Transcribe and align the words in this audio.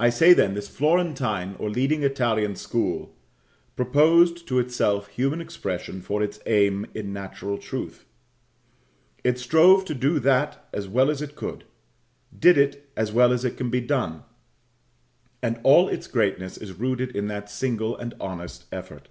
I 0.00 0.10
say, 0.10 0.32
then, 0.32 0.54
this 0.54 0.66
Florentine 0.66 1.54
or 1.60 1.70
leading 1.70 2.02
Italian 2.02 2.56
school 2.56 3.14
proposed 3.76 4.48
to 4.48 4.58
itself 4.58 5.06
human 5.06 5.40
expression 5.40 6.02
for 6.02 6.24
its 6.24 6.40
aim 6.46 6.86
in 6.92 7.12
natural 7.12 7.56
truth; 7.56 8.04
it 9.22 9.38
strove 9.38 9.84
to 9.84 9.94
do 9.94 10.18
that 10.18 10.68
as 10.72 10.88
well 10.88 11.08
as 11.08 11.22
it 11.22 11.36
could 11.36 11.62
did 12.36 12.58
it 12.58 12.90
as 12.96 13.12
well 13.12 13.32
as 13.32 13.44
it 13.44 13.56
can 13.56 13.70
be 13.70 13.80
done 13.80 14.24
and 15.40 15.60
all 15.62 15.88
its 15.88 16.08
greatness 16.08 16.56
is 16.58 16.72
rooted 16.72 17.14
in 17.14 17.28
that 17.28 17.48
single 17.48 17.96
and 17.96 18.14
honest 18.20 18.64
effort. 18.72 19.08